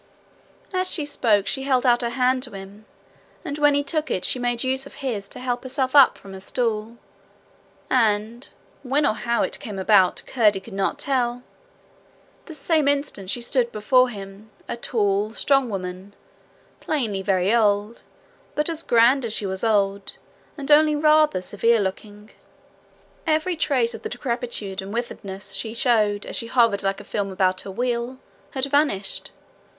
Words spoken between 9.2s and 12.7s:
it came about, Curdie could not tell the